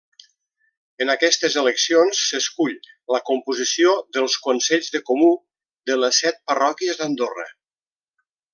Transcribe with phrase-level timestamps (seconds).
[1.05, 2.73] En aquestes eleccions s'escull
[3.17, 5.29] la composició dels Consells de Comú
[5.91, 7.47] de les set parròquies d'Andorra.